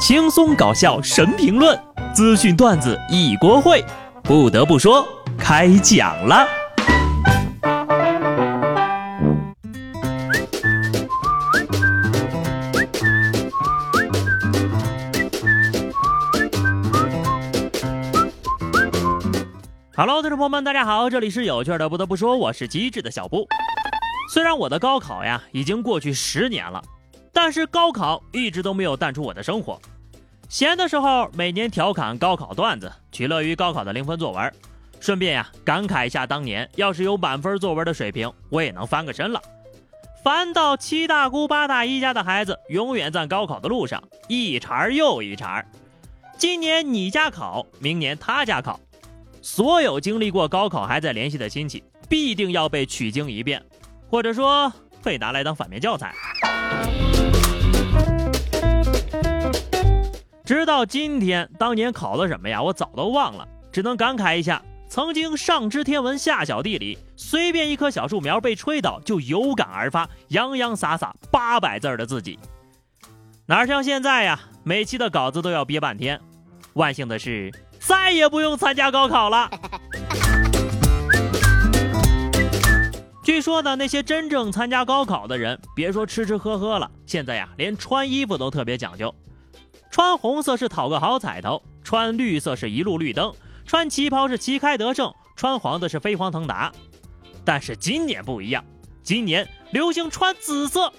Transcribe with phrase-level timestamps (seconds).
[0.00, 1.78] 轻松搞笑神评论，
[2.14, 3.84] 资讯段子一锅烩。
[4.22, 6.48] 不得不说，开讲了。
[19.94, 21.90] Hello，听众朋友们，大家好，这里是有趣的。
[21.90, 23.46] 不得不说，我是机智的小布。
[24.32, 26.82] 虽然我的高考呀已经过去十年了，
[27.32, 29.80] 但是高考一直都没有淡出我的生活。
[30.48, 34.52] 闲的时候，每年调侃高考段子，取乐于高考的零分作文，
[34.98, 39.40] 顺便呀感慨一下当年要是有满分作文的水平，我也能翻个身了。
[40.22, 45.64] 烦到七大姑八大姨家的孩子永远在高考的路上一茬又一茬。
[46.36, 48.78] 今年你家考，明年他家考。
[49.40, 53.64] 所有经历过高考还在联系的亲戚，必定要被取经一遍，
[54.10, 54.70] 或者说
[55.02, 56.12] 被拿来当反面教材。
[60.50, 62.60] 直到今天，当年考了什么呀？
[62.60, 72.36] 我早都忘了，只能感慨一下，曾经上知天文下晓地理，随便一棵小树苗被吹倒就有感而发，洋洋洒洒八百字的自己，
[73.46, 74.40] 哪像现在呀？
[74.64, 76.20] 每期的稿子都要憋半天。
[76.72, 77.52] 万幸的是。
[77.78, 79.48] 再也不用参加高考了。
[83.22, 89.14] 据说呢，那些真正参加高考的人，别说吃吃喝喝了，现在呀，连穿衣服都特别讲究。
[89.90, 93.34] 穿红色是讨个好彩头，穿绿色是一路绿灯，
[93.66, 96.72] 穿旗袍是旗开得胜，穿黄的是飞黄腾达。
[97.44, 98.64] 但是今年不一样，
[99.02, 100.92] 今年流行穿紫色。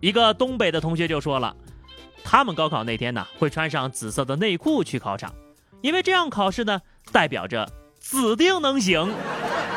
[0.00, 1.54] 一个东北的同学就说了，
[2.24, 5.32] 他们高考那天呢，会穿上紫色的内裤去考场。
[5.80, 6.80] 因为这样考试呢，
[7.12, 9.14] 代表着指定能行。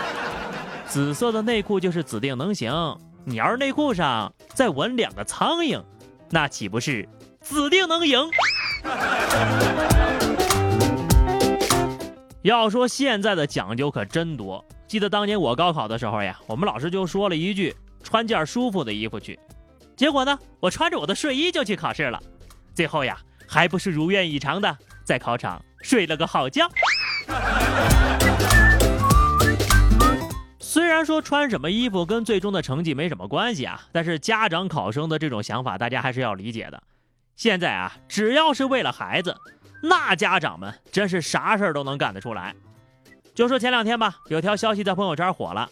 [0.88, 2.98] 紫色的内裤就是指定能行。
[3.26, 5.84] 你要是内裤上再纹两个苍蝇，
[6.30, 7.08] 那岂不是
[7.50, 8.30] 指定能赢？
[12.42, 14.64] 要说现在的讲究可真多。
[14.88, 19.40] 记得当年我高考的时候呀，我们老师就说了一句：“穿件舒服的衣服去。”
[19.96, 22.22] 结果呢，我穿着我的睡衣就去考试了，
[22.74, 23.18] 最后呀，
[23.48, 25.62] 还不是如愿以偿的在考场。
[25.82, 26.68] 睡了个好觉。
[30.60, 36.82] 虽然说穿什么衣服跟最终的成绩没什么关系啊，但是家长考生的这种想法，大家还是要理解的。
[37.38, 39.38] 现在啊，只要是为了孩子，
[39.82, 42.54] 那家长们真是啥事儿都能干得出来。
[43.34, 45.70] 就说前两天吧，有条消息在朋友圈火了，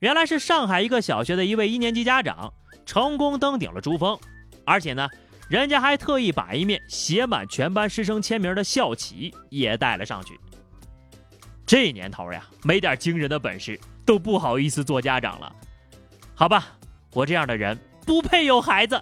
[0.00, 2.52] 原来是上海一个小学的一位一年级家长
[2.86, 4.18] 成功登顶了珠峰，
[4.64, 5.08] 而且呢。
[5.46, 10.40] 人家还特意把一面写满全班师生签名的校旗也带了上去。
[11.66, 15.54] 这年头呀，没点惊人的本事都不好意思做家长了。
[16.34, 16.68] 好吧，
[17.12, 19.00] 我这样的人不配有孩子。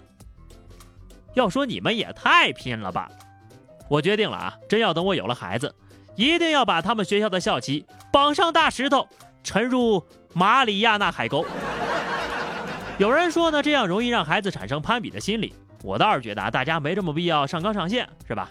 [1.35, 3.11] 要说你们也太拼了吧！
[3.89, 5.75] 我决定了啊，真要等我有了孩子，
[6.17, 9.07] 一定要把他们学校的校旗绑上大石头，
[9.43, 11.45] 沉入马里亚纳海沟。
[12.99, 15.55] 有人说呢，这样容易让孩子产生攀比的心理。
[15.83, 18.49] 我倒是觉得啊，大家没这么必要上纲上线，是吧？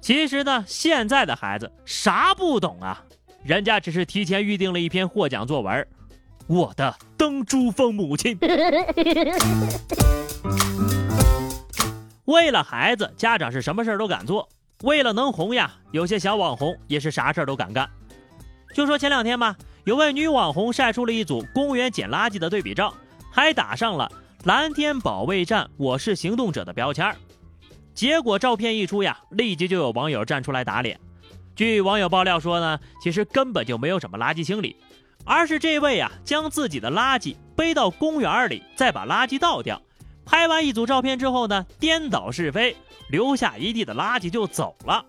[0.00, 3.04] 其实呢，现在的孩子啥不懂啊，
[3.44, 5.74] 人家只是提前预定了一篇获奖作文，
[6.46, 8.38] 《我的登珠峰母亲》。
[12.30, 14.46] 为了孩子，家长是什么事儿都敢做；
[14.84, 17.90] 为了能红呀，有些小网红也是啥事儿都敢干。
[18.72, 22.94] 就说前两天吧，有位女网红晒出了一组公园捡垃圾的对比照，
[23.32, 24.08] 还打上了。
[24.44, 27.12] 蓝天保卫战，我是行动者的标签
[27.94, 31.00] 结果照片一出呀，立即就有网友站出来打脸。
[31.56, 34.76] 据网友爆料说呢，其实根本就没有什么垃圾清理，
[35.24, 39.82] 而是这位呀将自己的垃圾背到公园里，再把垃圾倒掉。
[40.30, 42.76] 拍完一组照片之后呢，颠倒是非，
[43.08, 45.04] 留下一地的垃圾就走了。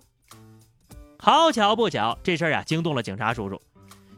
[1.20, 3.62] 好巧不巧，这事儿啊惊动了警察叔叔。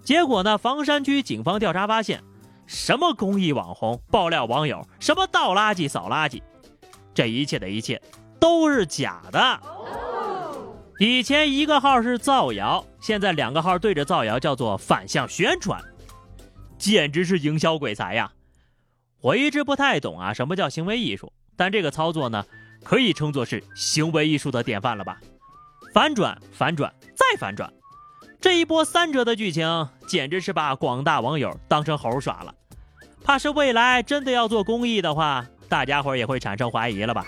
[0.02, 2.24] 结果呢，房山区警方调查发现。
[2.66, 6.42] 什么公益网红爆料网友，什么倒垃圾扫垃圾，
[7.14, 8.02] 这一切的一切
[8.40, 9.60] 都是假的。
[10.98, 15.84] 以前一个号是造谣，现在两个号对着造谣叫做反向宣传，
[16.78, 18.32] 简直是营销鬼才呀！
[19.24, 21.32] 我一直不太懂啊，什么叫行为艺术？
[21.56, 22.46] 但这个操作呢，
[22.84, 25.18] 可以称作是行为艺术的典范了吧？
[25.94, 27.72] 反转，反转，再反转。
[28.42, 32.54] 这一波三折的剧情，简直是把广大网友当成猴耍了。
[33.24, 37.24] 怕是未来真的要做公益的话，大家伙也会产生怀疑了吧？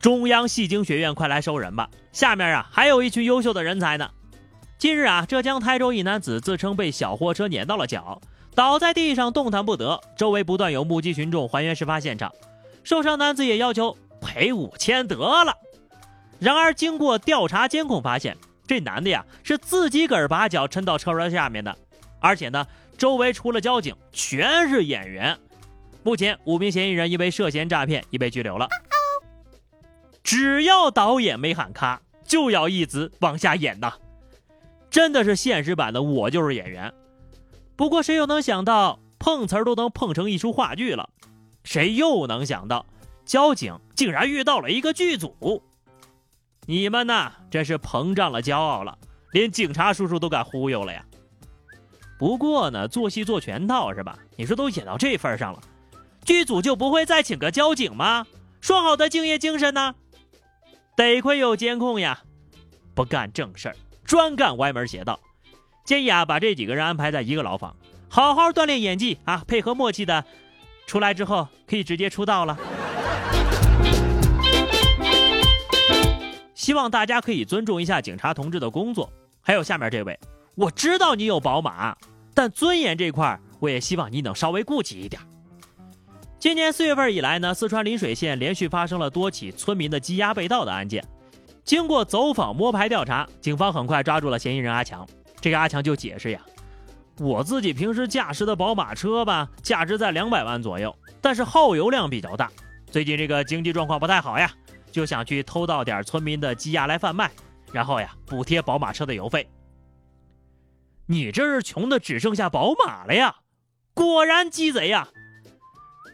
[0.00, 1.88] 中央戏精学院快来收人吧！
[2.10, 4.10] 下面啊，还有一群优秀的人才呢。
[4.78, 8.20] 近日啊，浙江台州一男子自称被小货车碾到了脚，
[8.54, 9.98] 倒在地上动弹不得。
[10.16, 12.32] 周围不断有目击群众还原事发现场，
[12.82, 15.56] 受伤男子也要求赔五千得了。
[16.38, 18.36] 然而经过调查监控发现，
[18.66, 21.74] 这男的呀是自己个儿把脚抻到车轮下面的，
[22.20, 22.66] 而且呢
[22.98, 25.38] 周围除了交警全是演员。
[26.02, 28.68] 目前五名嫌疑人因为涉嫌诈骗已被拘留了。
[30.22, 33.94] 只要导演没喊咔，就要一直往下演呐，
[34.94, 36.94] 真的是现实版的我就是演员。
[37.74, 41.10] 不过谁又能想到碰瓷儿都能碰成一出话剧了？
[41.64, 42.86] 谁又能想到
[43.26, 45.64] 交警竟然遇到了一个剧组？
[46.66, 48.96] 你们呐，真是膨胀了骄傲了，
[49.32, 51.04] 连警察叔叔都敢忽悠了呀！
[52.16, 54.16] 不过呢，做戏做全套是吧？
[54.36, 55.60] 你说都演到这份上了，
[56.24, 58.24] 剧组就不会再请个交警吗？
[58.60, 59.96] 说好的敬业精神呢？
[60.96, 62.22] 得亏有监控呀，
[62.94, 65.18] 不干正事儿，专干歪门邪道。
[65.84, 67.76] 建议啊，把这几个人安排在一个牢房，
[68.08, 70.24] 好好锻炼演技啊，配合默契的，
[70.86, 72.56] 出来之后可以直接出道了。
[76.54, 79.12] 希望大家可以尊重一下警察同志的工作。
[79.42, 80.18] 还有下面这位，
[80.54, 81.94] 我知道你有宝马，
[82.32, 85.20] 但尊严这块我也希望你能稍微顾及一点。
[86.38, 91.06] 今年四月份以来呢，四川邻水县连续发生了多起村民的鸡鸭被盗的案件。
[91.64, 95.06] 经过走访摸排调查，警方很快抓住了嫌疑人阿强。
[95.40, 96.40] 这个阿强就解释呀，
[97.18, 102.50] 我自己平时驾驶的宝马车吧，价值在两百万左右，但是耗油量比较大。
[102.86, 104.52] 最近这个经济状况不太好呀，
[104.92, 107.30] 就想去偷盗点村民的鸡鸭来贩卖，
[107.72, 109.48] 然后呀补贴宝马车的油费。
[111.06, 113.36] 你这是穷的只剩下宝马了呀？
[113.94, 115.08] 果然鸡贼呀！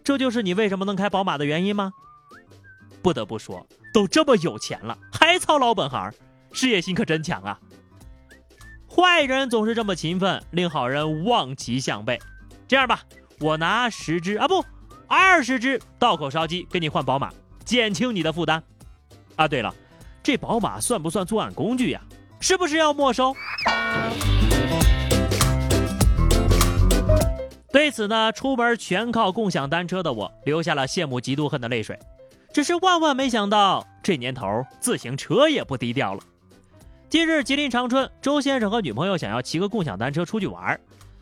[0.04, 1.92] 这就是你为什么能开宝马的原因吗？
[3.02, 6.12] 不得不说，都这么有钱了，还操老本行，
[6.52, 7.58] 事业心可真强啊！
[8.88, 12.18] 坏人总是这么勤奋，令好人望其项背。
[12.68, 13.00] 这样吧，
[13.38, 14.64] 我拿十只啊不，
[15.06, 17.30] 二十只道口烧鸡给你换宝马，
[17.64, 18.62] 减轻你的负担。
[19.36, 19.74] 啊，对了，
[20.22, 22.00] 这宝马算不算作案工具呀？
[22.40, 23.34] 是不是要没收？
[27.72, 31.98] 对此呢，出门全靠共享单车的我，流下了羡慕嫉妒恨的泪水。
[32.52, 36.22] 只是万万没想到，这年头自行车也不低调了。
[37.08, 40.80] 近日，吉林长春，周先生和女朋友想要骑个共享单车出去玩，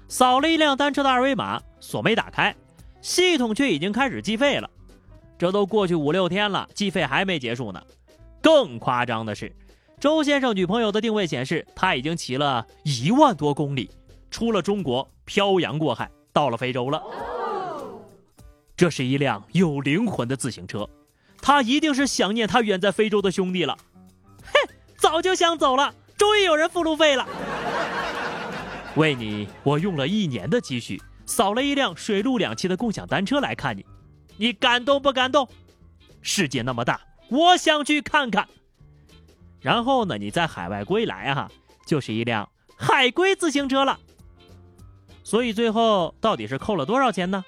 [0.08, 2.54] 扫了一辆单车的二维码，锁没打开，
[3.00, 4.68] 系统却已经开始计费了。
[5.38, 7.82] 这都过去五六天了，计费还没结束呢。
[8.42, 9.54] 更夸张的是，
[10.00, 13.90] 周先生女朋友的定位显示，他已经骑了一万多公里，
[14.30, 17.02] 出了中国，漂洋过海，到了非洲了。
[18.76, 20.88] 这是一辆有灵魂的自行车，
[21.40, 23.76] 他一定是想念他远在非洲的兄弟了。
[24.42, 24.52] 嘿
[24.96, 27.26] 早就想走了，终于有人付路费了。
[28.96, 33.86] 为你，我用了一年的积蓄，扫了一辆水陆两栖的共享单车来看你，
[34.36, 35.48] 你感动不感动？
[36.20, 38.48] 世界那么大，我想去看看。
[39.60, 41.50] 然后呢，你在海外归来啊，
[41.86, 43.98] 就是一辆海归自行车了。
[45.22, 47.44] 所以最后到底是扣了多少钱呢？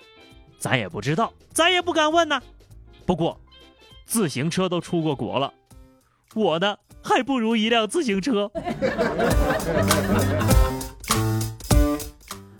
[0.58, 2.40] 咱也不知道，咱也不敢问呐。
[3.06, 3.40] 不过，
[4.10, 5.54] 自行车都出过国了，
[6.34, 6.76] 我呢？
[7.00, 8.50] 还不如一辆自行车。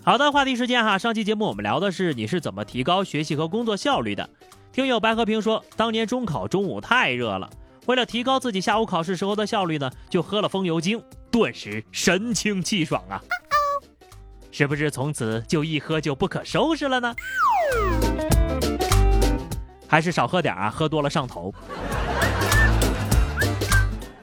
[0.01, 4.29] 好的，话题时间哈，上期节目我们聊的是你是怎么提高学习和工作效率的。
[4.71, 7.49] 听友白和平说，当年中考中午太热了，
[7.85, 13.21] 为了提高自己下午考试时候的效率呢，就喝了风油精，顿时神清气爽啊！
[14.51, 17.13] 是不是从此就一喝就不可收拾了呢？
[19.91, 21.53] 还是少喝点啊，喝多了上头。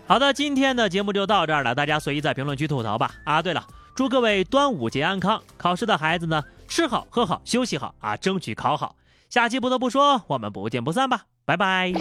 [0.07, 3.11] 好的，今天的节目就到这儿了，大家随意在评论区吐槽吧。
[3.25, 3.63] 啊，对了，
[3.95, 8.97] 祝各位端午节安康，考试的孩子呢，吃好喝好休息好啊，争取考好。
[9.29, 11.93] 下期不得不说，我们不见不散吧，拜拜。